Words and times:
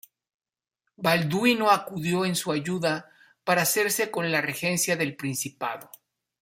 Balduino 0.97 1.69
acudió 1.69 2.25
en 2.25 2.35
su 2.35 2.51
ayuda 2.51 3.11
para 3.43 3.61
hacerse 3.61 4.09
con 4.09 4.31
la 4.31 4.41
regencia 4.41 4.97
del 4.97 5.15
principado. 5.15 5.91